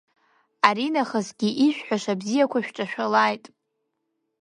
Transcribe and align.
Аринахысгьы 0.67 1.49
ишәҳәаша 1.67 2.13
абзиақәа 2.15 2.59
шәҿашәалааит. 2.65 3.45